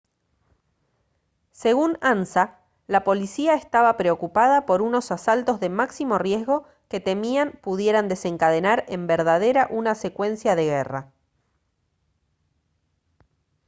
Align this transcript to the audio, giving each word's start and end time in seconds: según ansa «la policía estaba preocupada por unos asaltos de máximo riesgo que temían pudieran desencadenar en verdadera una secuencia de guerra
según 1.51 1.99
ansa 2.01 2.59
«la 2.87 3.03
policía 3.03 3.53
estaba 3.53 3.97
preocupada 3.97 4.65
por 4.65 4.81
unos 4.81 5.11
asaltos 5.11 5.59
de 5.59 5.69
máximo 5.69 6.17
riesgo 6.17 6.67
que 6.89 6.99
temían 6.99 7.51
pudieran 7.61 8.07
desencadenar 8.07 8.83
en 8.87 9.05
verdadera 9.05 9.67
una 9.69 9.93
secuencia 9.93 10.55
de 10.55 10.63
guerra 10.65 11.11